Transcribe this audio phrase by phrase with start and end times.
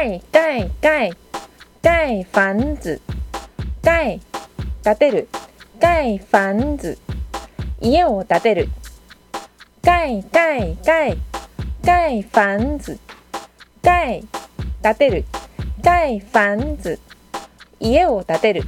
[0.00, 1.12] 盖盖盖
[1.82, 2.98] 盖房子
[3.82, 4.18] 盖
[4.82, 5.28] 建てる
[5.78, 6.96] 盖房子
[7.82, 8.68] 家を建てる
[9.82, 11.18] 盖盖盖
[11.84, 12.98] 盖房子
[13.82, 14.24] 盖
[14.82, 15.24] 建てる
[15.82, 16.98] 盖房子
[17.78, 18.62] 家を建てる